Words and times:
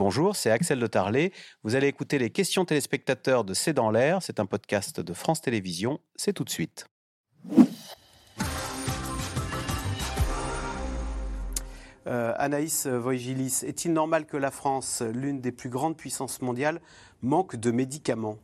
Bonjour, 0.00 0.34
c'est 0.34 0.50
Axel 0.50 0.80
de 0.80 0.86
Tarlet. 0.86 1.30
Vous 1.62 1.74
allez 1.74 1.86
écouter 1.86 2.18
les 2.18 2.30
questions 2.30 2.64
téléspectateurs 2.64 3.44
de 3.44 3.52
C'est 3.52 3.74
dans 3.74 3.90
l'air. 3.90 4.22
C'est 4.22 4.40
un 4.40 4.46
podcast 4.46 4.98
de 4.98 5.12
France 5.12 5.42
Télévisions. 5.42 6.00
C'est 6.16 6.32
tout 6.32 6.42
de 6.42 6.48
suite. 6.48 6.86
Euh, 12.06 12.32
Anaïs 12.38 12.86
Voigilis, 12.86 13.62
est-il 13.66 13.92
normal 13.92 14.24
que 14.24 14.38
la 14.38 14.50
France, 14.50 15.02
l'une 15.02 15.42
des 15.42 15.52
plus 15.52 15.68
grandes 15.68 15.98
puissances 15.98 16.40
mondiales, 16.40 16.80
manque 17.20 17.56
de 17.56 17.70
médicaments? 17.70 18.38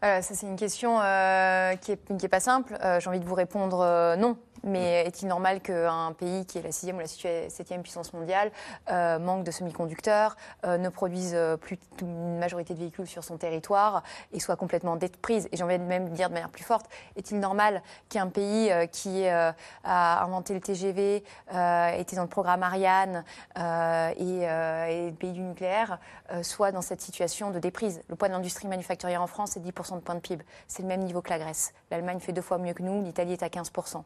Ça 0.00 0.22
c'est 0.22 0.46
une 0.46 0.56
question 0.56 1.00
euh, 1.02 1.76
qui 1.76 1.98
n'est 2.10 2.28
pas 2.28 2.40
simple. 2.40 2.78
Euh, 2.82 2.98
j'ai 2.98 3.10
envie 3.10 3.20
de 3.20 3.26
vous 3.26 3.34
répondre 3.34 4.16
non. 4.16 4.38
Mais 4.64 5.04
est-il 5.06 5.28
normal 5.28 5.60
qu'un 5.60 6.12
pays 6.12 6.46
qui 6.46 6.58
est 6.58 6.62
la 6.62 6.72
sixième 6.72 6.96
ou 6.96 7.00
la 7.00 7.06
septième 7.06 7.82
puissance 7.82 8.12
mondiale 8.14 8.50
euh, 8.90 9.18
manque 9.18 9.44
de 9.44 9.50
semi-conducteurs, 9.50 10.36
euh, 10.64 10.78
ne 10.78 10.88
produise 10.88 11.36
plus 11.60 11.78
une 12.00 12.38
majorité 12.38 12.72
de 12.74 12.78
véhicules 12.78 13.06
sur 13.06 13.22
son 13.22 13.36
territoire 13.36 14.02
et 14.32 14.40
soit 14.40 14.56
complètement 14.56 14.96
déprise? 14.96 15.48
Et 15.52 15.56
j'ai 15.56 15.64
envie 15.64 15.78
de 15.78 15.84
même 15.84 16.08
dire 16.10 16.28
de 16.28 16.34
manière 16.34 16.48
plus 16.48 16.64
forte, 16.64 16.86
est-il 17.16 17.38
normal 17.40 17.82
qu'un 18.08 18.28
pays 18.28 18.72
euh, 18.72 18.86
qui 18.86 19.26
a 19.26 19.54
inventé 20.24 20.54
le 20.54 20.60
TGV, 20.60 21.16
était 21.16 22.16
dans 22.16 22.22
le 22.22 22.28
programme 22.28 22.62
Ariane 22.62 23.24
et, 23.56 24.42
et 24.44 25.12
pays 25.12 25.32
du 25.32 25.40
nucléaire 25.40 25.98
soit 26.42 26.72
dans 26.72 26.82
cette 26.82 27.00
situation 27.00 27.50
de 27.50 27.58
déprise? 27.58 28.02
Le 28.08 28.16
poids 28.16 28.28
de 28.28 28.32
l'industrie 28.32 28.68
manufacturière 28.68 29.22
en 29.22 29.26
France, 29.26 29.52
c'est 29.52 29.60
10% 29.60 29.96
de 29.96 30.00
points 30.00 30.14
de 30.14 30.20
PIB. 30.20 30.44
C'est 30.68 30.82
le 30.82 30.88
même 30.88 31.02
niveau 31.02 31.20
que 31.22 31.30
la 31.30 31.38
Grèce. 31.38 31.72
L'Allemagne 31.90 32.20
fait 32.20 32.32
deux 32.32 32.42
fois 32.42 32.58
mieux 32.58 32.72
que 32.72 32.82
nous, 32.82 33.02
l'Italie 33.02 33.32
est 33.32 33.42
à 33.42 33.48
15%. 33.48 34.02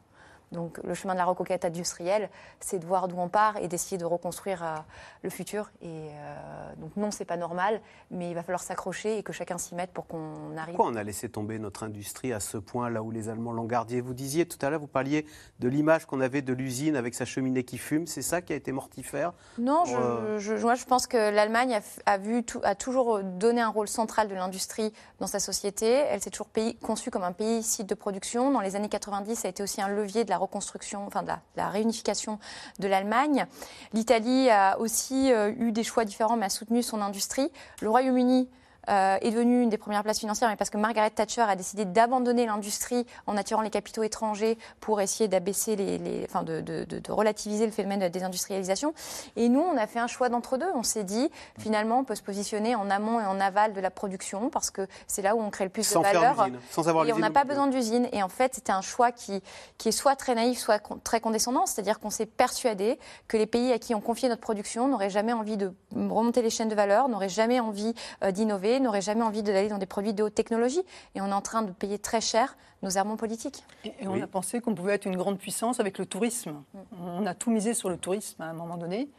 Donc 0.51 0.79
le 0.83 0.93
chemin 0.93 1.13
de 1.13 1.19
la 1.19 1.25
reconquête 1.25 1.65
industrielle, 1.65 2.29
c'est 2.59 2.79
de 2.79 2.85
voir 2.85 3.07
d'où 3.07 3.17
on 3.17 3.29
part 3.29 3.57
et 3.57 3.67
d'essayer 3.67 3.97
de 3.97 4.05
reconstruire 4.05 4.63
euh, 4.63 4.77
le 5.21 5.29
futur. 5.29 5.69
Et 5.81 5.87
euh, 5.87 6.75
donc 6.77 6.95
non, 6.97 7.11
c'est 7.11 7.25
pas 7.25 7.37
normal, 7.37 7.81
mais 8.09 8.29
il 8.29 8.35
va 8.35 8.41
falloir 8.41 8.63
s'accrocher 8.63 9.17
et 9.17 9.23
que 9.23 9.31
chacun 9.31 9.57
s'y 9.57 9.75
mette 9.75 9.91
pour 9.91 10.07
qu'on 10.07 10.57
arrive. 10.57 10.75
Pourquoi 10.75 10.91
on 10.91 10.95
a 10.95 11.03
laissé 11.03 11.29
tomber 11.29 11.59
notre 11.59 11.83
industrie 11.83 12.33
à 12.33 12.39
ce 12.39 12.57
point, 12.57 12.89
là 12.89 13.03
où 13.03 13.11
les 13.11 13.29
Allemands 13.29 13.53
l'ont 13.53 13.65
gardée 13.65 14.01
Vous 14.01 14.13
disiez 14.13 14.47
tout 14.47 14.57
à 14.65 14.69
l'heure, 14.69 14.79
vous 14.79 14.87
parliez 14.87 15.25
de 15.59 15.67
l'image 15.67 16.05
qu'on 16.05 16.21
avait 16.21 16.41
de 16.41 16.53
l'usine 16.53 16.95
avec 16.95 17.13
sa 17.13 17.25
cheminée 17.25 17.63
qui 17.63 17.77
fume. 17.77 18.07
C'est 18.07 18.23
ça 18.23 18.41
qui 18.41 18.53
a 18.53 18.55
été 18.55 18.71
mortifère? 18.71 19.33
Non, 19.59 19.83
euh, 19.87 20.39
je, 20.39 20.55
moi 20.55 20.75
je 20.75 20.85
pense 20.85 21.05
que 21.05 21.17
l'Allemagne 21.17 21.79
a, 22.05 22.17
vu 22.17 22.43
a 22.63 22.75
toujours 22.75 23.21
donné 23.23 23.61
un 23.61 23.69
rôle 23.69 23.87
central 23.87 24.27
de 24.27 24.35
l'industrie 24.35 24.93
dans 25.19 25.27
sa 25.27 25.39
société. 25.39 25.85
Elle 25.85 26.21
s'est 26.21 26.31
toujours 26.31 26.49
pays, 26.49 26.75
conçue 26.77 27.11
comme 27.11 27.23
un 27.23 27.33
pays 27.33 27.61
site 27.61 27.87
de 27.87 27.95
production. 27.95 28.51
Dans 28.51 28.61
les 28.61 28.75
années 28.75 28.89
90, 28.89 29.35
ça 29.35 29.47
a 29.47 29.51
été 29.51 29.61
aussi 29.61 29.81
un 29.81 29.89
levier 29.89 30.23
de 30.23 30.29
la 30.29 30.38
reconstruction, 30.39 31.05
enfin 31.05 31.23
de 31.23 31.31
la, 31.55 31.69
réunification 31.69 32.39
de 32.79 32.87
l'Allemagne. 32.87 33.45
L'Italie 33.93 34.49
a 34.49 34.79
aussi 34.79 35.31
euh, 35.31 35.51
eu 35.57 35.71
des 35.71 35.83
choix 35.83 36.05
différents, 36.05 36.37
mais 36.37 36.45
a 36.45 36.49
soutenu 36.49 36.81
son 36.81 37.01
industrie. 37.01 37.51
Le 37.81 37.89
Royaume-Uni 37.89 38.49
euh, 38.87 39.17
est 39.21 39.31
devenue 39.31 39.61
une 39.61 39.69
des 39.69 39.77
premières 39.77 40.03
places 40.03 40.19
financières, 40.19 40.49
mais 40.49 40.55
parce 40.55 40.69
que 40.69 40.77
Margaret 40.77 41.09
Thatcher 41.09 41.41
a 41.41 41.55
décidé 41.55 41.85
d'abandonner 41.85 42.45
l'industrie 42.45 43.05
en 43.27 43.37
attirant 43.37 43.61
les 43.61 43.69
capitaux 43.69 44.03
étrangers 44.03 44.57
pour 44.79 45.01
essayer 45.01 45.27
d'abaisser 45.27 45.75
les, 45.75 46.25
enfin 46.25 46.43
de, 46.43 46.85
relativiser 47.09 47.65
le 47.65 47.71
phénomène 47.71 47.99
de 47.99 48.05
la 48.05 48.09
désindustrialisation. 48.09 48.93
Et 49.35 49.49
nous, 49.49 49.61
on 49.61 49.77
a 49.77 49.87
fait 49.87 49.99
un 49.99 50.07
choix 50.07 50.29
d'entre 50.29 50.57
deux. 50.57 50.69
On 50.75 50.83
s'est 50.83 51.03
dit, 51.03 51.29
finalement, 51.57 51.99
on 51.99 52.03
peut 52.03 52.15
se 52.15 52.23
positionner 52.23 52.75
en 52.75 52.89
amont 52.89 53.19
et 53.19 53.25
en 53.25 53.39
aval 53.39 53.73
de 53.73 53.81
la 53.81 53.91
production 53.91 54.49
parce 54.49 54.71
que 54.71 54.87
c'est 55.07 55.21
là 55.21 55.35
où 55.35 55.41
on 55.41 55.49
crée 55.49 55.65
le 55.65 55.69
plus 55.69 55.83
sans 55.83 55.99
de 55.99 56.05
valeur. 56.05 56.47
sans 56.71 56.87
avoir 56.87 57.05
et 57.05 57.13
on 57.13 57.19
n'a 57.19 57.31
pas 57.31 57.43
besoin 57.43 57.67
d'usine. 57.67 58.07
Et 58.11 58.23
en 58.23 58.29
fait, 58.29 58.55
c'était 58.55 58.71
un 58.71 58.81
choix 58.81 59.11
qui, 59.11 59.41
qui 59.77 59.89
est 59.89 59.93
soit 59.93 60.15
très 60.15 60.35
naïf, 60.35 60.59
soit 60.59 60.81
très 61.03 61.21
condescendant. 61.21 61.65
C'est-à-dire 61.65 61.99
qu'on 61.99 62.09
s'est 62.09 62.25
persuadé 62.25 62.99
que 63.27 63.37
les 63.37 63.47
pays 63.47 63.71
à 63.71 63.79
qui 63.79 63.93
on 63.95 64.01
confiait 64.01 64.29
notre 64.29 64.41
production 64.41 64.87
n'auraient 64.87 65.09
jamais 65.09 65.33
envie 65.33 65.57
de 65.57 65.73
remonter 65.91 66.41
les 66.41 66.49
chaînes 66.49 66.69
de 66.69 66.75
valeur, 66.75 67.09
n'auraient 67.09 67.29
jamais 67.29 67.59
envie 67.59 67.93
euh, 68.23 68.31
d'innover, 68.31 68.68
n'aurait 68.77 69.01
jamais 69.01 69.23
envie 69.23 69.41
d'aller 69.41 69.69
dans 69.69 69.79
des 69.79 69.87
produits 69.87 70.13
de 70.13 70.21
haute 70.21 70.35
technologie. 70.35 70.83
Et 71.15 71.21
on 71.21 71.27
est 71.29 71.33
en 71.33 71.41
train 71.41 71.63
de 71.63 71.71
payer 71.71 71.97
très 71.97 72.21
cher 72.21 72.55
nos 72.83 72.97
armements 72.97 73.17
politiques. 73.17 73.63
Et, 73.85 74.07
on 74.07 74.21
a 74.21 74.27
pensé 74.27 74.61
qu'on 74.61 74.75
pouvait 74.75 74.93
être 74.93 75.05
une 75.05 75.17
grande 75.17 75.39
puissance 75.39 75.79
avec 75.79 75.97
le 75.97 76.05
tourisme. 76.05 76.51
Mm. 76.73 76.79
On 77.17 77.25
a 77.25 77.33
tout 77.33 77.49
misé 77.49 77.73
sur 77.73 77.89
le 77.89 77.97
tourisme 77.97 78.41
à 78.41 78.45
un 78.45 78.53
moment 78.53 78.77
donné. 78.77 79.09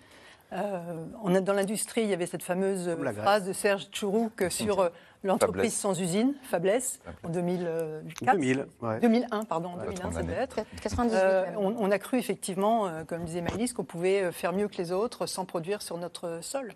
Euh, 0.52 1.04
on 1.22 1.34
a, 1.34 1.40
dans 1.40 1.52
l'industrie, 1.52 2.02
il 2.02 2.08
y 2.08 2.12
avait 2.12 2.26
cette 2.26 2.42
fameuse 2.42 2.90
phrase 3.16 3.46
de 3.46 3.52
Serge 3.52 3.88
Tchourouk 3.90 4.46
sur 4.50 4.80
euh, 4.80 4.88
l'entreprise 5.22 5.74
sans 5.74 6.00
usine, 6.00 6.34
faiblesse, 6.42 7.00
en 7.22 7.28
2004. 7.28 8.36
2000, 8.36 8.66
2001, 9.00 9.44
pardon, 9.44 9.74
2001, 9.76 10.12
ça 10.12 10.22
devait 10.22 10.32
être. 10.34 10.60
98. 10.82 11.16
Euh, 11.16 11.44
on, 11.56 11.76
on, 11.78 11.90
a 11.90 11.98
cru 12.00 12.18
effectivement, 12.18 12.90
comme 13.06 13.24
disait 13.24 13.42
Maëlys, 13.42 13.72
qu'on 13.72 13.84
pouvait 13.84 14.32
faire 14.32 14.52
mieux 14.52 14.66
que 14.66 14.76
les 14.78 14.90
autres 14.90 15.26
sans 15.26 15.44
produire 15.44 15.82
sur 15.82 15.98
notre 15.98 16.40
sol. 16.42 16.74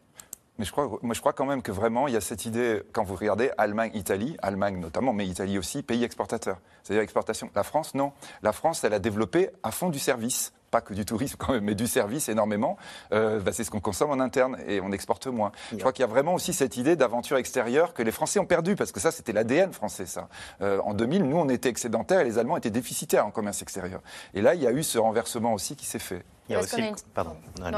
Mais 0.59 0.65
je 0.65 0.73
crois, 0.73 0.99
moi, 1.03 1.15
je 1.15 1.21
crois 1.21 1.33
quand 1.33 1.47
même 1.47 1.63
que 1.63 1.73
vraiment, 1.73 2.07
il 2.07 2.15
y 2.15 2.17
a 2.17 2.21
cette 2.21 2.47
idée, 2.47 2.83
quand 2.93 3.03
vous 3.03 3.17
regardez 3.17 3.51
Allemagne, 3.59 3.91
Italie, 3.95 4.37
Allemagne 4.41 4.79
notamment, 4.79 5.13
mais 5.13 5.27
Italie 5.27 5.59
aussi, 5.59 5.83
pays 5.83 6.05
exportateur. 6.05 6.59
C'est-à-dire 6.83 7.03
exportation. 7.03 7.51
La 7.55 7.65
France, 7.65 7.95
non. 7.95 8.13
La 8.43 8.53
France, 8.53 8.85
elle 8.85 8.95
a 8.95 8.99
développé 9.01 9.51
à 9.63 9.71
fond 9.71 9.91
du 9.91 9.99
service 9.99 10.53
pas 10.75 10.81
que 10.81 10.93
du 10.93 11.05
tourisme 11.05 11.37
quand 11.39 11.53
même, 11.53 11.63
mais 11.63 11.77
du 11.77 11.87
service 11.87 12.29
énormément, 12.29 12.77
euh, 13.13 13.39
bah, 13.39 13.53
c'est 13.53 13.63
ce 13.63 13.71
qu'on 13.71 13.79
consomme 13.79 14.11
en 14.11 14.19
interne 14.19 14.59
et 14.67 14.81
on 14.81 14.91
exporte 14.91 15.29
moins. 15.29 15.53
Je 15.71 15.77
crois 15.77 15.93
qu'il 15.93 16.01
y 16.01 16.05
a 16.05 16.09
vraiment 16.09 16.35
aussi 16.35 16.53
cette 16.53 16.77
idée 16.77 16.97
d'aventure 16.97 17.37
extérieure 17.37 17.95
que 17.95 18.03
les 18.03 18.11
Français 18.11 18.41
ont 18.41 18.45
perdu, 18.45 18.75
parce 18.75 18.91
que 18.91 18.99
ça, 18.99 19.13
c'était 19.13 19.33
l'ADN 19.33 19.73
français, 19.73 20.05
ça. 20.05 20.27
Euh, 20.63 20.81
en 20.81 20.93
2000, 20.93 21.29
nous, 21.29 21.37
on 21.37 21.49
était 21.49 21.69
excédentaires 21.69 22.23
et 22.23 22.25
les 22.25 22.39
Allemands 22.39 22.57
étaient 22.57 22.71
déficitaires 22.71 23.25
en 23.25 23.31
commerce 23.31 23.63
extérieur. 23.63 24.01
Et 24.35 24.43
là, 24.43 24.57
il 24.57 24.63
y 24.63 24.67
a 24.67 24.73
eu 24.73 24.83
ce 24.83 24.99
renversement 24.99 25.55
aussi 25.55 25.77
qui 25.77 25.87
s'est 25.87 26.01
fait. 26.01 26.25
Il 26.49 26.53
y 26.53 26.57
a 26.57 26.61
aussi... 26.61 26.83
Pardon, 27.15 27.37
non, 27.61 27.71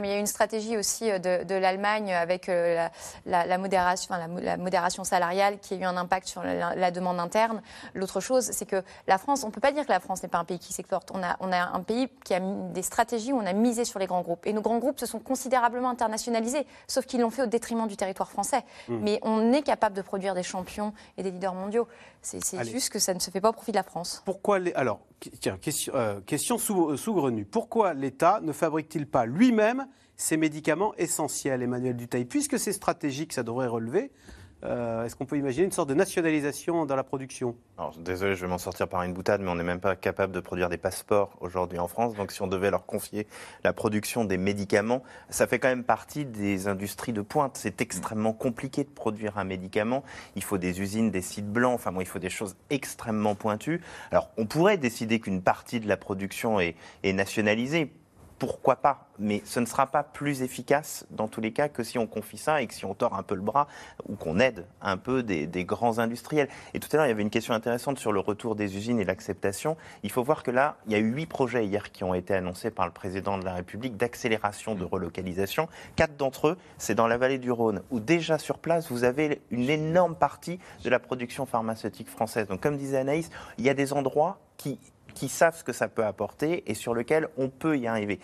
mais 0.00 0.08
il 0.08 0.10
y 0.10 0.14
a 0.14 0.18
une 0.18 0.26
stratégie 0.26 0.76
aussi 0.76 1.10
euh, 1.10 1.18
de, 1.18 1.54
l'Allemagne 1.54 2.12
avec 2.12 2.46
la, 2.46 3.58
modération, 3.58 4.14
la, 4.40 4.56
modération 4.56 5.04
salariale 5.04 5.58
qui 5.60 5.74
a 5.74 5.76
eu 5.76 5.84
un 5.84 5.96
impact 5.96 6.26
sur 6.26 6.42
la, 6.42 6.90
demande 6.90 7.20
interne. 7.20 7.62
L'autre 7.94 8.20
chose, 8.20 8.50
c'est 8.52 8.66
que 8.66 8.82
la 9.06 9.18
France, 9.18 9.44
on 9.44 9.48
ne 9.48 9.52
peut 9.52 9.60
pas 9.60 9.72
dire 9.72 9.84
que 9.84 9.92
la 9.92 10.00
France 10.00 10.22
n'est 10.22 10.28
pas 10.28 10.38
un 10.38 10.44
pays 10.44 10.58
qui 10.58 10.72
s'exporte. 10.72 11.10
On 11.12 11.22
a, 11.22 11.36
on 11.40 11.52
a 11.52 11.58
un 11.58 11.80
pays 11.80 12.08
qui 12.24 12.34
a 12.34 12.40
des 12.40 12.82
stratégies 12.82 13.32
où 13.32 13.38
on 13.38 13.46
a 13.46 13.52
misé 13.52 13.84
sur 13.84 13.98
les 13.98 14.06
grands 14.06 14.22
groupes. 14.22 14.46
Et 14.46 14.52
nos 14.52 14.62
grands 14.62 14.78
groupes 14.78 15.00
se 15.00 15.06
sont 15.06 15.18
considérablement 15.18 15.90
internationalisés, 15.90 16.66
sauf 16.86 17.06
qu'ils 17.06 17.20
l'ont 17.20 17.30
fait 17.30 17.42
au 17.42 17.46
détriment 17.46 17.86
du 17.86 17.96
territoire 17.96 18.30
français. 18.30 18.62
Mmh. 18.88 18.98
Mais 19.00 19.18
on 19.22 19.52
est 19.52 19.62
capable 19.62 19.96
de 19.96 20.02
produire 20.02 20.34
des 20.34 20.42
champions 20.42 20.92
et 21.16 21.22
des 21.22 21.30
leaders 21.30 21.54
mondiaux. 21.54 21.88
C'est 22.22 22.64
juste 22.64 22.90
que 22.90 22.98
ça 22.98 23.12
ne 23.12 23.18
se 23.18 23.30
fait 23.30 23.40
pas 23.40 23.50
au 23.50 23.52
profit 23.52 23.72
de 23.72 23.76
la 23.76 23.82
France. 23.82 24.22
Pourquoi 24.24 24.58
les... 24.58 24.72
Alors, 24.74 25.00
tiens, 25.40 25.58
question, 25.58 25.92
euh, 25.94 26.58
sous, 26.58 26.96
saugrenue. 26.96 27.44
Pourquoi 27.44 27.94
l'État 27.94 28.40
ne 28.42 28.52
fabrique-t-il 28.52 29.06
pas 29.06 29.26
lui-même 29.26 29.86
ces 30.16 30.36
médicaments 30.36 30.94
essentiels, 30.96 31.62
Emmanuel 31.62 31.96
Dutail 31.96 32.24
Puisque 32.24 32.58
c'est 32.58 32.72
stratégique, 32.72 33.32
ça 33.32 33.42
devrait 33.42 33.66
relever. 33.66 34.12
Euh, 34.64 35.04
est-ce 35.04 35.14
qu'on 35.16 35.26
peut 35.26 35.36
imaginer 35.36 35.66
une 35.66 35.72
sorte 35.72 35.88
de 35.88 35.94
nationalisation 35.94 36.86
dans 36.86 36.96
la 36.96 37.04
production? 37.04 37.54
Alors, 37.76 37.94
Désolé, 37.98 38.34
je 38.34 38.40
vais 38.40 38.48
m'en 38.48 38.58
sortir 38.58 38.88
par 38.88 39.02
une 39.02 39.12
boutade, 39.12 39.40
mais 39.40 39.50
on 39.50 39.56
n'est 39.56 39.64
même 39.64 39.80
pas 39.80 39.96
capable 39.96 40.32
de 40.32 40.40
produire 40.40 40.68
des 40.68 40.78
passeports 40.78 41.36
aujourd'hui 41.40 41.78
en 41.78 41.88
France. 41.88 42.14
Donc 42.14 42.32
si 42.32 42.40
on 42.42 42.46
devait 42.46 42.70
leur 42.70 42.86
confier 42.86 43.26
la 43.62 43.72
production 43.72 44.24
des 44.24 44.36
médicaments, 44.36 45.02
ça 45.28 45.46
fait 45.46 45.58
quand 45.58 45.68
même 45.68 45.84
partie 45.84 46.24
des 46.24 46.68
industries 46.68 47.12
de 47.12 47.20
pointe. 47.20 47.56
C'est 47.56 47.80
extrêmement 47.80 48.32
compliqué 48.32 48.84
de 48.84 48.88
produire 48.88 49.38
un 49.38 49.44
médicament. 49.44 50.02
Il 50.36 50.42
faut 50.42 50.58
des 50.58 50.80
usines, 50.80 51.10
des 51.10 51.22
sites 51.22 51.50
blancs, 51.50 51.74
enfin 51.74 51.92
bon, 51.92 52.00
il 52.00 52.06
faut 52.06 52.18
des 52.18 52.30
choses 52.30 52.56
extrêmement 52.70 53.34
pointues. 53.34 53.82
Alors 54.10 54.30
on 54.36 54.46
pourrait 54.46 54.78
décider 54.78 55.20
qu'une 55.20 55.42
partie 55.42 55.80
de 55.80 55.88
la 55.88 55.96
production 55.96 56.60
est, 56.60 56.76
est 57.02 57.12
nationalisée 57.12 57.90
pourquoi 58.46 58.76
pas 58.76 59.08
Mais 59.18 59.42
ce 59.44 59.60
ne 59.60 59.66
sera 59.66 59.86
pas 59.86 60.02
plus 60.02 60.42
efficace 60.42 61.06
dans 61.10 61.28
tous 61.28 61.40
les 61.40 61.52
cas 61.52 61.68
que 61.68 61.82
si 61.82 61.98
on 61.98 62.06
confie 62.06 62.36
ça 62.36 62.60
et 62.60 62.66
que 62.66 62.74
si 62.74 62.84
on 62.84 62.94
tord 62.94 63.14
un 63.14 63.22
peu 63.22 63.34
le 63.34 63.40
bras 63.40 63.68
ou 64.08 64.16
qu'on 64.16 64.38
aide 64.38 64.66
un 64.82 64.96
peu 64.96 65.22
des, 65.22 65.64
grands 65.64 65.98
industriels. 65.98 66.48
Et 66.74 66.80
tout 66.80 66.88
à 66.92 66.96
l'heure, 66.96 67.06
il 67.06 67.08
y 67.08 67.12
avait 67.12 67.22
une 67.22 67.30
question 67.30 67.54
intéressante 67.54 67.98
sur 67.98 68.12
le 68.12 68.20
retour 68.20 68.54
des 68.54 68.76
usines 68.76 69.00
et 69.00 69.04
l'acceptation. 69.04 69.76
Il 70.02 70.10
faut 70.10 70.22
voir 70.22 70.42
que 70.42 70.50
là, 70.50 70.76
il 70.86 70.92
y 70.92 70.94
a 70.94 70.98
eu 70.98 71.10
huit 71.10 71.26
projets 71.26 71.64
hier 71.66 71.90
qui 71.90 72.04
ont 72.04 72.12
été 72.12 72.34
annoncés 72.34 72.70
par 72.70 72.86
le 72.86 72.92
président 72.92 73.38
de 73.38 73.44
la 73.44 73.54
République 73.54 73.96
d'accélération 73.96 74.74
de 74.74 74.84
relocalisation. 74.84 75.68
Quatre 75.96 76.16
d'entre 76.16 76.48
eux, 76.48 76.58
c'est 76.76 76.94
dans 76.94 77.06
la 77.06 77.16
vallée 77.16 77.38
du 77.38 77.50
Rhône, 77.50 77.82
où 77.90 78.00
déjà 78.00 78.38
sur 78.38 78.58
place, 78.58 78.90
vous 78.90 79.04
avez 79.04 79.40
une 79.50 79.70
énorme 79.70 80.16
partie 80.16 80.58
de 80.82 80.90
la 80.90 80.98
production 80.98 81.46
pharmaceutique 81.46 82.08
française. 82.08 82.46
Donc, 82.48 82.60
comme 82.60 82.76
disait 82.76 82.98
Anaïs, 82.98 83.30
il 83.58 83.64
y 83.64 83.70
a 83.70 83.74
des 83.74 83.92
endroits 83.92 84.38
qui 84.56 84.78
qui 85.14 85.28
savent 85.28 85.56
ce 85.56 85.64
que 85.64 85.72
ça 85.72 85.88
peut 85.88 86.04
apporter 86.04 86.64
et 86.70 86.74
sur 86.74 86.94
lequel 86.94 87.28
on 87.38 87.48
peut 87.48 87.78
y 87.78 87.86
arriver. 87.86 88.20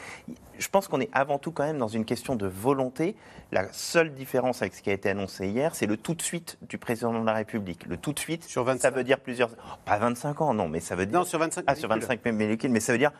Je 0.58 0.69
pense 0.69 0.88
qu'on 0.88 1.00
est 1.00 1.08
avant 1.12 1.38
tout 1.38 1.52
quand 1.52 1.64
même 1.64 1.78
dans 1.78 1.88
une 1.88 2.04
question 2.04 2.37
de 2.37 2.46
volonté. 2.46 3.16
La 3.50 3.72
seule 3.72 4.12
différence 4.12 4.60
avec 4.60 4.75
ce 4.75 4.82
qui 4.82 4.90
a 4.90 4.92
été 4.92 5.08
annoncé 5.08 5.48
hier, 5.48 5.75
c'est 5.75 5.87
le 5.87 5.96
tout 5.96 6.14
de 6.14 6.20
suite 6.20 6.58
du 6.69 6.76
président 6.76 7.19
de 7.19 7.25
la 7.25 7.32
République. 7.32 7.87
Le 7.87 7.96
tout 7.96 8.12
de 8.12 8.19
suite, 8.19 8.44
sur 8.44 8.64
25... 8.64 8.82
ça 8.82 8.90
veut 8.90 9.02
dire 9.02 9.20
plusieurs... 9.20 9.50
pas 9.87 9.98
25 9.98 10.42
ans, 10.42 10.52
non, 10.52 10.69
mais 10.69 10.81
ça 10.81 10.96
veut 10.96 11.06
dire... 11.06 11.19
Non, 11.19 11.25
sur 11.25 11.38
25 11.38 11.64
ah, 11.66 11.75
sur 11.75 11.88
25 11.88 12.25
molécules, 12.26 12.70
mais 12.70 12.81
ça 12.81 12.92
veut 12.92 12.98
dire 12.98 13.12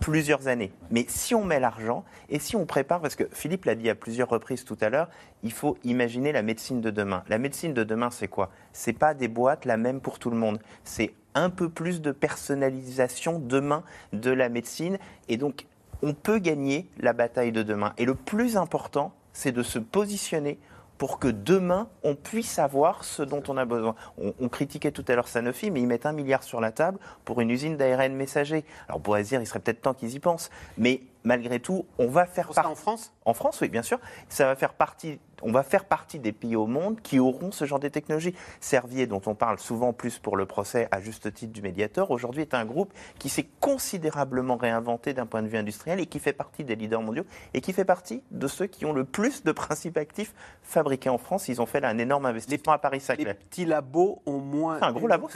plusieurs 0.00 0.48
années. 0.48 0.72
Mais 0.90 1.04
si 1.08 1.34
on 1.34 1.44
met 1.44 1.60
l'argent 1.60 2.04
et 2.30 2.40
si 2.40 2.56
on 2.56 2.66
prépare, 2.66 3.00
parce 3.00 3.14
que 3.14 3.28
Philippe 3.32 3.64
l'a 3.66 3.76
dit 3.76 3.88
à 3.88 3.94
plusieurs 3.94 4.28
reprises 4.28 4.64
tout 4.64 4.78
à 4.80 4.88
l'heure, 4.88 5.08
il 5.44 5.52
faut 5.52 5.78
imaginer 5.84 6.32
la 6.32 6.42
médecine 6.42 6.80
de 6.80 6.90
demain. 6.90 7.22
La 7.28 7.38
médecine 7.38 7.74
de 7.74 7.84
demain, 7.84 8.10
c'est 8.10 8.28
quoi? 8.28 8.50
C'est 8.72 8.92
pas 8.92 9.14
des 9.14 9.28
boîtes 9.28 9.64
la 9.64 9.76
même 9.76 10.00
pour 10.00 10.18
tout 10.18 10.30
le 10.30 10.36
monde. 10.36 10.58
C'est 10.82 11.12
un 11.34 11.50
peu 11.50 11.68
plus 11.68 12.00
de 12.00 12.12
personnalisation 12.12 13.38
demain 13.38 13.82
de 14.12 14.30
la 14.30 14.48
médecine. 14.48 14.98
Et 15.28 15.36
donc, 15.36 15.66
on 16.02 16.14
peut 16.14 16.38
gagner 16.38 16.88
la 16.98 17.12
bataille 17.12 17.52
de 17.52 17.62
demain. 17.62 17.92
Et 17.98 18.04
le 18.04 18.14
plus 18.14 18.56
important, 18.56 19.12
c'est 19.32 19.52
de 19.52 19.62
se 19.62 19.78
positionner 19.78 20.58
pour 20.98 21.20
que 21.20 21.28
demain, 21.28 21.88
on 22.02 22.16
puisse 22.16 22.58
avoir 22.58 23.04
ce 23.04 23.22
dont 23.22 23.42
on 23.46 23.56
a 23.56 23.64
besoin. 23.64 23.94
On, 24.18 24.48
critiquait 24.48 24.90
tout 24.90 25.04
à 25.06 25.14
l'heure 25.14 25.28
Sanofi, 25.28 25.70
mais 25.70 25.80
ils 25.80 25.86
mettent 25.86 26.06
un 26.06 26.12
milliard 26.12 26.42
sur 26.42 26.60
la 26.60 26.72
table 26.72 26.98
pour 27.24 27.40
une 27.40 27.50
usine 27.50 27.76
d'ARN 27.76 28.12
messager. 28.14 28.64
Alors, 28.88 29.00
dire, 29.00 29.40
il 29.40 29.46
serait 29.46 29.60
peut-être 29.60 29.80
temps 29.80 29.94
qu'ils 29.94 30.14
y 30.14 30.18
pensent. 30.18 30.50
Mais 30.76 31.02
malgré 31.24 31.60
tout, 31.60 31.86
on 31.98 32.08
va 32.08 32.26
faire 32.26 32.48
partie. 32.48 32.70
en 32.70 32.74
France? 32.74 33.12
En 33.24 33.34
France, 33.34 33.60
oui, 33.60 33.68
bien 33.68 33.82
sûr. 33.82 33.98
Ça 34.28 34.46
va 34.46 34.56
faire 34.56 34.74
partie 34.74 35.18
on 35.42 35.52
va 35.52 35.62
faire 35.62 35.84
partie 35.84 36.18
des 36.18 36.32
pays 36.32 36.56
au 36.56 36.66
monde 36.66 37.00
qui 37.00 37.18
auront 37.18 37.52
ce 37.52 37.64
genre 37.64 37.78
de 37.78 37.88
technologie. 37.88 38.34
Servier, 38.60 39.06
dont 39.06 39.22
on 39.26 39.34
parle 39.34 39.58
souvent 39.58 39.92
plus 39.92 40.18
pour 40.18 40.36
le 40.36 40.46
procès 40.46 40.88
à 40.90 41.00
juste 41.00 41.32
titre 41.32 41.52
du 41.52 41.62
médiateur, 41.62 42.10
aujourd'hui 42.10 42.42
est 42.42 42.54
un 42.54 42.64
groupe 42.64 42.92
qui 43.18 43.28
s'est 43.28 43.48
considérablement 43.60 44.56
réinventé 44.56 45.12
d'un 45.14 45.26
point 45.26 45.42
de 45.42 45.48
vue 45.48 45.58
industriel 45.58 46.00
et 46.00 46.06
qui 46.06 46.18
fait 46.18 46.32
partie 46.32 46.64
des 46.64 46.76
leaders 46.76 47.02
mondiaux 47.02 47.24
et 47.54 47.60
qui 47.60 47.72
fait 47.72 47.84
partie 47.84 48.22
de 48.30 48.48
ceux 48.48 48.66
qui 48.66 48.84
ont 48.86 48.92
le 48.92 49.04
plus 49.04 49.44
de 49.44 49.52
principes 49.52 49.96
actifs 49.96 50.34
fabriqués 50.62 51.10
en 51.10 51.18
France. 51.18 51.48
Ils 51.48 51.60
ont 51.60 51.66
fait 51.66 51.80
là 51.80 51.88
un 51.88 51.98
énorme 51.98 52.26
investissement 52.26 52.72
à 52.72 52.78
Paris-Saclay. 52.78 53.24
Les 53.24 53.34
petits 53.34 53.64
labos 53.64 54.22
ont 54.26 54.38
moins 54.38 54.82
un 54.82 54.92
gros 54.92 55.06
labo, 55.06 55.28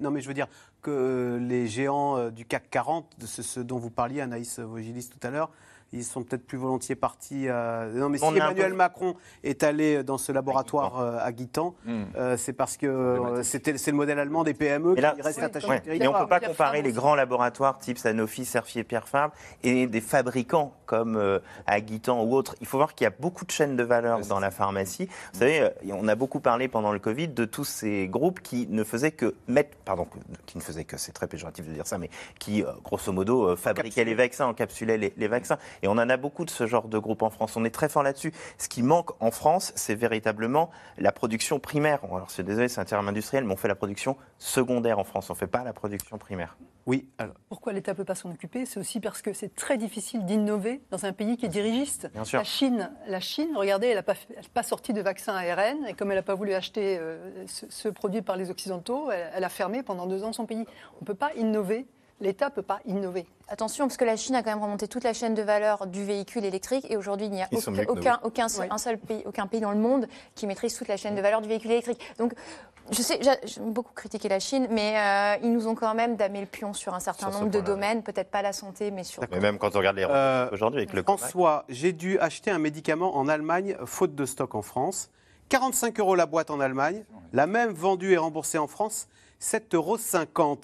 Non, 0.00 0.10
mais 0.10 0.20
je 0.20 0.28
veux 0.28 0.34
dire 0.34 0.48
que 0.82 1.38
les 1.40 1.66
géants 1.66 2.16
euh, 2.16 2.30
du 2.30 2.44
CAC 2.44 2.70
40, 2.70 3.18
de 3.18 3.26
ce 3.26 3.60
dont 3.60 3.78
vous 3.78 3.90
parliez, 3.90 4.20
Anaïs 4.20 4.60
Vogilis, 4.60 5.08
tout 5.08 5.17
à 5.22 5.30
l'heure, 5.30 5.50
ils 5.92 6.04
sont 6.04 6.22
peut-être 6.22 6.46
plus 6.46 6.58
volontiers 6.58 6.94
partis. 6.94 7.48
Euh, 7.48 7.92
non, 7.94 8.08
mais 8.08 8.18
si 8.18 8.24
Emmanuel 8.24 8.74
Macron 8.74 9.14
est 9.42 9.62
allé 9.62 10.02
dans 10.02 10.18
ce 10.18 10.32
laboratoire 10.32 11.00
euh, 11.00 11.18
à 11.20 11.32
Guitan, 11.32 11.74
hmm. 11.86 12.02
euh, 12.16 12.36
c'est 12.36 12.52
parce 12.52 12.76
que 12.76 13.40
c'était 13.42 13.78
c'est 13.78 13.90
le 13.90 13.96
modèle 13.96 14.18
allemand 14.18 14.44
des 14.44 14.54
PME 14.54 14.94
qui 14.94 15.22
restent 15.22 15.42
attachés 15.42 15.66
ouais. 15.66 15.82
Mais 15.86 16.06
on 16.06 16.12
ne 16.12 16.18
peut 16.18 16.28
pas 16.28 16.40
comparer 16.40 16.82
les 16.82 16.92
grands 16.92 17.14
laboratoires 17.14 17.78
type 17.78 17.98
Sanofi, 17.98 18.44
Cerfi 18.44 18.80
et 18.80 18.84
Pierre 18.84 19.08
Fabre 19.08 19.34
et 19.62 19.86
des 19.86 20.00
fabricants 20.00 20.74
comme 20.86 21.40
à 21.66 21.80
Guitan 21.80 22.22
ou 22.22 22.34
autres. 22.34 22.54
Il 22.60 22.66
faut 22.66 22.78
voir 22.78 22.94
qu'il 22.94 23.04
y 23.04 23.08
a 23.08 23.14
beaucoup 23.18 23.44
de 23.44 23.50
chaînes 23.50 23.76
de 23.76 23.82
valeur 23.82 24.20
dans 24.20 24.40
la 24.40 24.50
pharmacie. 24.50 25.08
Vous 25.32 25.38
savez, 25.40 25.70
on 25.90 26.08
a 26.08 26.14
beaucoup 26.14 26.40
parlé 26.40 26.68
pendant 26.68 26.92
le 26.92 26.98
Covid 26.98 27.28
de 27.28 27.44
tous 27.44 27.64
ces 27.64 28.08
groupes 28.08 28.40
qui 28.40 28.66
ne 28.68 28.84
faisaient 28.84 29.10
que 29.10 29.34
mettre, 29.46 29.76
pardon, 29.84 30.06
qui 30.46 30.58
ne 30.58 30.62
faisaient 30.62 30.84
que, 30.84 30.96
c'est 30.96 31.12
très 31.12 31.26
péjoratif 31.26 31.66
de 31.66 31.72
dire 31.72 31.86
ça, 31.86 31.98
mais 31.98 32.10
qui, 32.38 32.64
grosso 32.84 33.12
modo, 33.12 33.56
fabriquaient 33.56 34.04
les 34.04 34.14
vaccins, 34.14 34.46
encapsulaient 34.46 34.98
les, 34.98 35.12
les 35.16 35.28
vaccins. 35.28 35.58
Et 35.82 35.88
on 35.88 35.92
en 35.92 36.08
a 36.08 36.16
beaucoup 36.16 36.44
de 36.44 36.50
ce 36.50 36.66
genre 36.66 36.88
de 36.88 36.98
groupe 36.98 37.22
en 37.22 37.30
France. 37.30 37.56
On 37.56 37.64
est 37.64 37.70
très 37.70 37.88
fort 37.88 38.02
là-dessus. 38.02 38.32
Ce 38.58 38.68
qui 38.68 38.82
manque 38.82 39.10
en 39.22 39.30
France, 39.30 39.72
c'est 39.76 39.94
véritablement 39.94 40.70
la 40.98 41.12
production 41.12 41.58
primaire. 41.58 42.00
Alors, 42.04 42.30
c'est 42.30 42.42
désolé, 42.42 42.68
c'est 42.68 42.80
un 42.80 42.84
terme 42.84 43.08
industriel, 43.08 43.44
mais 43.44 43.52
on 43.52 43.56
fait 43.56 43.68
la 43.68 43.74
production 43.74 44.16
secondaire 44.38 44.98
en 44.98 45.04
France. 45.04 45.30
On 45.30 45.34
ne 45.34 45.38
fait 45.38 45.46
pas 45.46 45.64
la 45.64 45.72
production 45.72 46.18
primaire. 46.18 46.56
Oui. 46.86 47.06
Pourquoi 47.50 47.74
l'État 47.74 47.92
ne 47.92 47.98
peut 47.98 48.04
pas 48.04 48.14
s'en 48.14 48.30
occuper? 48.30 48.64
C'est 48.64 48.80
aussi 48.80 48.98
parce 48.98 49.20
que 49.20 49.34
c'est 49.34 49.54
très 49.54 49.76
difficile 49.76 50.24
d'innover 50.24 50.80
dans 50.90 51.04
un 51.04 51.12
pays 51.12 51.36
qui 51.36 51.44
est 51.44 51.50
dirigiste. 51.50 52.08
Bien 52.14 52.24
sûr. 52.24 52.38
La 52.38 52.44
Chine, 52.44 52.90
la 53.06 53.20
Chine 53.20 53.50
regardez, 53.56 53.88
elle 53.88 53.96
n'a 53.96 54.14
pas, 54.54 54.62
sorti 54.62 54.94
de 54.94 55.02
vaccin 55.02 55.34
ARN, 55.34 55.86
et 55.86 55.92
comme 55.92 56.10
elle 56.10 56.16
n'a 56.16 56.22
pas 56.22 56.34
voulu 56.34 56.54
acheter 56.54 56.96
euh, 56.98 57.44
ce, 57.46 57.88
produit 57.88 58.22
par 58.22 58.36
les 58.36 58.50
Occidentaux, 58.50 59.10
elle 59.10 59.44
a 59.44 59.48
fermé 59.50 59.82
pendant 59.82 60.06
deux 60.06 60.24
ans 60.24 60.32
son 60.32 60.46
pays. 60.46 60.64
On 60.96 61.02
ne 61.02 61.06
peut 61.06 61.14
pas 61.14 61.34
innover 61.34 61.86
l'État 62.20 62.46
ne 62.46 62.50
peut 62.50 62.62
pas 62.62 62.80
innover. 62.84 63.26
Attention, 63.48 63.86
parce 63.86 63.96
que 63.96 64.04
la 64.04 64.16
Chine 64.16 64.34
a 64.34 64.42
quand 64.42 64.50
même 64.50 64.62
remonté 64.62 64.88
toute 64.88 65.04
la 65.04 65.12
chaîne 65.12 65.34
de 65.34 65.42
valeur 65.42 65.86
du 65.86 66.04
véhicule 66.04 66.44
électrique 66.44 66.86
et 66.90 66.96
aujourd'hui, 66.96 67.26
il 67.26 67.32
n'y 67.32 67.42
a 67.42 67.48
aucun, 67.88 68.20
aucun, 68.22 68.46
un 68.70 68.78
seul 68.78 68.98
pays, 68.98 69.22
aucun 69.24 69.46
pays 69.46 69.60
dans 69.60 69.70
le 69.70 69.78
monde 69.78 70.08
qui 70.34 70.46
maîtrise 70.46 70.74
toute 70.74 70.88
la 70.88 70.96
chaîne 70.96 71.14
de 71.14 71.20
valeur 71.20 71.40
du 71.40 71.48
véhicule 71.48 71.70
électrique. 71.72 72.00
Donc, 72.18 72.34
je 72.90 73.02
sais, 73.02 73.20
j'aime 73.22 73.72
beaucoup 73.72 73.92
critiquer 73.94 74.28
la 74.28 74.40
Chine, 74.40 74.66
mais 74.70 74.98
euh, 74.98 75.36
ils 75.42 75.52
nous 75.52 75.68
ont 75.68 75.74
quand 75.74 75.94
même 75.94 76.16
damé 76.16 76.40
le 76.40 76.46
pion 76.46 76.72
sur 76.72 76.94
un 76.94 77.00
certain 77.00 77.30
nombre 77.30 77.50
de 77.50 77.60
domaines, 77.60 78.02
peut-être 78.02 78.30
pas 78.30 78.42
la 78.42 78.52
santé, 78.52 78.90
mais 78.90 79.04
sur. 79.04 79.22
Mais 79.30 79.40
même 79.40 79.58
quand 79.58 79.74
on 79.76 79.78
regarde 79.78 79.96
les 79.96 80.06
euh, 80.08 80.48
aujourd'hui 80.52 80.80
avec 80.80 80.92
le. 80.94 81.02
François, 81.02 81.64
j'ai 81.68 81.92
dû 81.92 82.18
acheter 82.18 82.50
un 82.50 82.58
médicament 82.58 83.16
en 83.16 83.28
Allemagne, 83.28 83.76
faute 83.84 84.14
de 84.14 84.24
stock 84.24 84.54
en 84.54 84.62
France. 84.62 85.10
45 85.48 85.98
euros 86.00 86.14
la 86.14 86.26
boîte 86.26 86.50
en 86.50 86.60
Allemagne, 86.60 87.04
la 87.32 87.46
même 87.46 87.72
vendue 87.72 88.12
et 88.12 88.18
remboursée 88.18 88.58
en 88.58 88.66
France. 88.66 89.08
7,50 89.40 89.76
euros. 89.76 89.96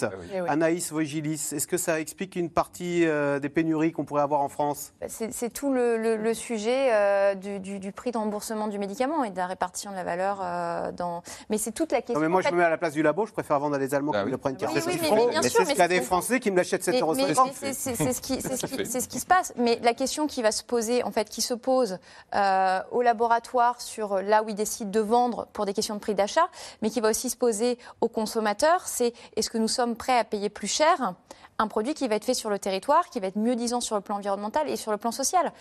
Ah 0.03 0.09
eh 0.33 0.39
Anaïs 0.49 0.91
Vogilis, 0.91 1.51
est-ce 1.53 1.69
que 1.69 1.77
ça 1.77 2.01
explique 2.01 2.35
une 2.35 2.51
partie 2.51 3.07
euh, 3.07 3.39
des 3.39 3.49
pénuries 3.49 3.93
qu'on 3.93 4.05
pourrait 4.05 4.23
avoir 4.23 4.41
en 4.41 4.49
France? 4.49 4.93
Bah, 5.01 5.07
C'est 5.09 5.53
tout 5.53 5.73
le, 5.73 6.35
sujet 6.35 6.93
euh, 6.93 7.35
du, 7.35 7.93
prix 7.93 8.11
de 8.11 8.19
remboursement 8.19 8.67
du 8.67 8.81
médicament 8.81 9.23
et 9.23 9.31
de 9.31 9.37
la 9.37 9.47
répartition 9.47 9.93
de 9.93 9.97
la 9.97 10.03
valeur. 10.03 10.41
Euh, 10.43 10.91
dans... 10.91 11.23
Mais 11.51 11.59
c'est 11.59 11.71
toute 11.71 11.93
la 11.93 12.03
question. 12.03 12.19
mais 12.19 12.29
moi, 12.29 12.43
je 12.43 12.51
me 12.51 12.57
mets 12.57 12.65
à 12.65 12.71
la 12.71 12.77
place 12.77 12.95
du 12.95 13.03
labo, 13.03 13.27
je 13.27 13.33
préfère 13.33 13.61
vendre 13.61 13.77
à 13.77 13.79
des 13.79 13.95
Allemands 13.95 14.11
bah 14.11 14.23
qui 14.23 14.27
me 14.27 14.31
le 14.33 14.39
prennent 14.39 14.57
oui, 14.61 14.67
oui, 14.75 14.99
mais, 15.03 15.11
mais, 15.41 15.49
c'est 15.49 15.65
qu'il 15.65 15.79
y 15.79 15.83
a 15.83 15.89
des 15.89 16.01
Français 16.01 16.41
qui 16.41 16.51
me 16.51 16.57
l'achètent 16.57 16.87
7,50 16.87 17.01
euros. 17.01 17.15
C'est 17.15 17.73
ce, 17.73 18.21
qui, 18.21 18.41
ce 18.41 19.09
qui 19.09 19.21
se 19.21 19.27
passe. 19.27 19.53
Mais 19.57 19.79
la 19.83 19.95
question 19.95 20.27
qui 20.27 20.43
va 20.43 20.51
se 20.51 20.65
poser, 20.65 21.05
en 21.05 21.13
fait, 21.13 21.29
qui 21.29 21.43
se 21.43 21.55
pose 21.55 21.99
au 22.33 23.03
laboratoire 23.03 23.81
sur 23.81 24.21
là 24.21 24.43
où 24.43 24.49
ils 24.49 24.57
décident 24.57 24.91
de 24.91 25.01
vendre 25.01 25.47
pour 25.53 25.65
des 25.65 25.75
questions 25.75 25.95
de 25.95 26.01
prix 26.01 26.17
d'achat, 26.17 26.49
mais 26.83 26.91
qui 26.91 27.01
va 27.01 27.11
aussi 27.11 27.31
se 27.31 27.37
poser 27.37 27.79
aux 28.01 28.09
consommateurs 28.09 28.64
c'est 28.85 29.13
est-ce 29.37 29.51
que 29.51 29.59
nous 29.59 29.69
sommes 29.69 29.97
prêts 29.97 30.19
à 30.19 30.25
payer 30.25 30.49
plus 30.49 30.69
cher 30.69 31.15
un 31.59 31.69
produit 31.69 31.95
qui 31.95 32.09
va 32.09 32.17
être 32.17 32.25
fait 32.25 32.35
sur 32.35 32.51
le 32.51 32.59
territoire, 32.59 33.09
qui 33.11 33.21
va 33.21 33.29
être 33.29 33.39
mieux 33.39 33.57
disant 33.57 33.81
sur 33.81 33.97
le 33.97 34.03
plan 34.03 34.17
environnemental 34.17 34.69
et 34.69 34.77
sur 34.77 34.91
le 34.91 34.99
plan 34.99 35.13
social. 35.13 35.53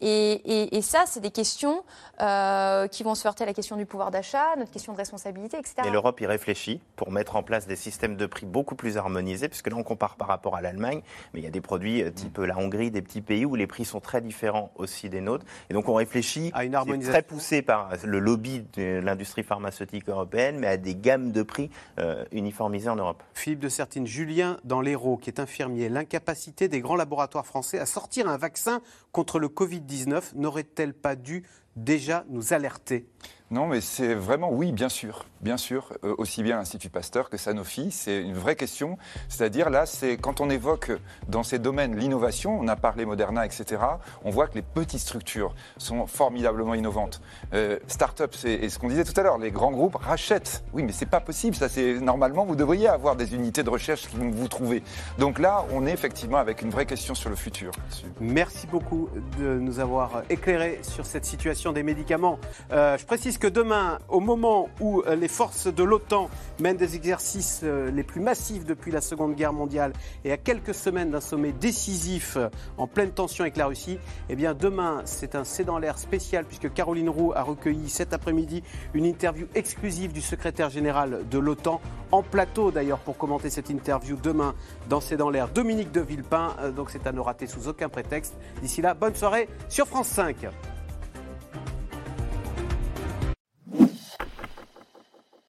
Et, 0.00 0.80
ça, 0.82 1.04
c'est 1.06 1.20
des 1.20 1.30
questions 1.30 1.84
euh, 2.20 2.88
qui 2.88 3.02
vont 3.02 3.14
se 3.14 3.28
heurter 3.28 3.44
à 3.44 3.46
la 3.46 3.54
question 3.54 3.76
du 3.76 3.86
pouvoir 3.86 4.10
d'achat, 4.10 4.56
notre 4.56 4.70
question 4.70 4.92
de 4.92 4.96
responsabilité, 4.96 5.58
etc. 5.58 5.82
Et 5.84 5.90
l'Europe 5.90 6.20
y 6.20 6.26
réfléchit 6.26 6.80
pour 6.96 7.12
mettre 7.12 7.36
en 7.36 7.42
place 7.42 7.66
des 7.66 7.76
systèmes 7.76 8.16
de 8.16 8.26
prix 8.26 8.46
beaucoup 8.46 8.74
plus 8.74 8.96
harmonisés, 8.96 9.48
puisque 9.48 9.68
là, 9.68 9.76
on 9.76 9.82
compare 9.82 10.16
par 10.16 10.28
rapport 10.28 10.56
à 10.56 10.62
l'Allemagne, 10.62 11.02
mais 11.32 11.40
il 11.40 11.44
y 11.44 11.46
a 11.46 11.50
des 11.50 11.60
produits 11.60 12.02
euh, 12.02 12.10
type 12.10 12.38
la 12.38 12.56
Hongrie, 12.56 12.90
des 12.90 13.02
petits 13.02 13.20
pays 13.20 13.44
où 13.44 13.54
les 13.54 13.66
prix 13.66 13.84
sont 13.84 14.00
très 14.00 14.20
différents 14.20 14.70
aussi 14.76 15.08
des 15.08 15.20
nôtres. 15.20 15.44
Et 15.68 15.74
donc, 15.74 15.88
on 15.88 15.94
réfléchit 15.94 16.50
à 16.54 16.64
une 16.64 16.74
harmonisation 16.74 17.12
très 17.12 17.22
poussée 17.22 17.62
par 17.62 17.90
le 18.04 18.18
lobby 18.18 18.64
de 18.74 19.00
l'industrie 19.00 19.42
pharmaceutique 19.42 20.08
européenne, 20.08 20.58
mais 20.58 20.66
à 20.66 20.76
des 20.76 20.94
gammes 20.94 21.32
de 21.32 21.42
prix 21.42 21.70
euh, 21.98 22.24
uniformisées 22.32 22.88
en 22.88 22.96
Europe. 22.96 23.22
Philippe 23.34 23.60
de 23.60 23.68
Sertine, 23.68 24.06
Julien 24.06 24.58
dans 24.64 24.80
l'Hérault, 24.80 25.16
qui 25.16 25.30
est 25.30 25.39
l'incapacité 25.88 26.68
des 26.68 26.80
grands 26.80 26.96
laboratoires 26.96 27.46
français 27.46 27.78
à 27.78 27.86
sortir 27.86 28.28
un 28.28 28.36
vaccin 28.36 28.80
contre 29.12 29.38
le 29.38 29.48
Covid-19 29.48 30.34
n'aurait-elle 30.36 30.94
pas 30.94 31.16
dû 31.16 31.44
déjà 31.76 32.24
nous 32.28 32.52
alerter 32.52 33.06
non, 33.52 33.66
mais 33.66 33.80
c'est 33.80 34.14
vraiment, 34.14 34.52
oui, 34.52 34.70
bien 34.70 34.88
sûr, 34.88 35.24
bien 35.40 35.56
sûr, 35.56 35.92
euh, 36.04 36.14
aussi 36.18 36.44
bien 36.44 36.58
l'Institut 36.58 36.88
Pasteur 36.88 37.28
que 37.28 37.36
Sanofi, 37.36 37.90
c'est 37.90 38.22
une 38.22 38.34
vraie 38.34 38.54
question. 38.54 38.96
C'est-à-dire, 39.28 39.70
là, 39.70 39.86
c'est 39.86 40.18
quand 40.18 40.40
on 40.40 40.48
évoque 40.50 40.92
dans 41.26 41.42
ces 41.42 41.58
domaines 41.58 41.96
l'innovation, 41.96 42.56
on 42.60 42.68
a 42.68 42.76
parlé 42.76 43.04
Moderna, 43.04 43.44
etc., 43.44 43.82
on 44.22 44.30
voit 44.30 44.46
que 44.46 44.54
les 44.54 44.62
petites 44.62 45.00
structures 45.00 45.56
sont 45.78 46.06
formidablement 46.06 46.74
innovantes. 46.74 47.20
Euh, 47.52 47.80
Start-up, 47.88 48.36
c'est 48.36 48.68
ce 48.68 48.78
qu'on 48.78 48.88
disait 48.88 49.02
tout 49.02 49.18
à 49.18 49.24
l'heure, 49.24 49.38
les 49.38 49.50
grands 49.50 49.72
groupes 49.72 49.96
rachètent. 49.96 50.62
Oui, 50.72 50.84
mais 50.84 50.92
c'est 50.92 51.06
pas 51.06 51.18
possible, 51.18 51.56
ça, 51.56 51.68
c'est 51.68 51.94
normalement, 51.94 52.46
vous 52.46 52.54
devriez 52.54 52.86
avoir 52.86 53.16
des 53.16 53.34
unités 53.34 53.64
de 53.64 53.70
recherche 53.70 54.08
que 54.08 54.16
vous 54.16 54.48
trouvez. 54.48 54.84
Donc 55.18 55.40
là, 55.40 55.64
on 55.72 55.88
est 55.88 55.92
effectivement 55.92 56.38
avec 56.38 56.62
une 56.62 56.70
vraie 56.70 56.86
question 56.86 57.16
sur 57.16 57.30
le 57.30 57.36
futur. 57.36 57.72
Merci 58.20 58.68
beaucoup 58.68 59.08
de 59.40 59.58
nous 59.58 59.80
avoir 59.80 60.22
éclairé 60.30 60.78
sur 60.82 61.04
cette 61.04 61.24
situation 61.24 61.69
des 61.72 61.82
médicaments. 61.82 62.38
Euh, 62.72 62.96
je 62.98 63.04
précise 63.04 63.38
que 63.38 63.46
demain, 63.46 63.98
au 64.08 64.20
moment 64.20 64.68
où 64.80 65.02
euh, 65.02 65.14
les 65.14 65.28
forces 65.28 65.66
de 65.66 65.82
l'OTAN 65.82 66.28
mènent 66.60 66.76
des 66.76 66.96
exercices 66.96 67.60
euh, 67.64 67.90
les 67.90 68.02
plus 68.02 68.20
massifs 68.20 68.64
depuis 68.64 68.90
la 68.90 69.00
Seconde 69.00 69.34
Guerre 69.34 69.52
mondiale 69.52 69.92
et 70.24 70.32
à 70.32 70.36
quelques 70.36 70.74
semaines 70.74 71.10
d'un 71.10 71.20
sommet 71.20 71.52
décisif 71.52 72.36
en 72.78 72.86
pleine 72.86 73.10
tension 73.10 73.42
avec 73.42 73.56
la 73.56 73.66
Russie, 73.66 73.98
eh 74.28 74.36
bien 74.36 74.54
demain, 74.54 75.02
c'est 75.04 75.34
un 75.34 75.44
C'est 75.44 75.64
dans 75.64 75.78
l'air 75.78 75.98
spécial 75.98 76.44
puisque 76.44 76.72
Caroline 76.72 77.08
Roux 77.08 77.32
a 77.34 77.42
recueilli 77.42 77.88
cet 77.88 78.12
après-midi 78.12 78.62
une 78.94 79.04
interview 79.04 79.46
exclusive 79.54 80.12
du 80.12 80.20
secrétaire 80.20 80.70
général 80.70 81.28
de 81.30 81.38
l'OTAN 81.38 81.80
en 82.12 82.22
plateau 82.22 82.70
d'ailleurs 82.70 82.98
pour 82.98 83.16
commenter 83.16 83.50
cette 83.50 83.70
interview 83.70 84.16
demain 84.16 84.54
dans 84.88 85.00
C'est 85.00 85.16
dans 85.16 85.30
l'air 85.30 85.48
Dominique 85.48 85.92
de 85.92 86.00
Villepin. 86.00 86.54
Donc 86.76 86.90
c'est 86.90 87.06
à 87.06 87.12
ne 87.12 87.20
rater 87.20 87.46
sous 87.46 87.68
aucun 87.68 87.88
prétexte. 87.88 88.34
D'ici 88.62 88.82
là, 88.82 88.94
bonne 88.94 89.14
soirée 89.14 89.48
sur 89.68 89.86
France 89.86 90.08
5. 90.08 90.48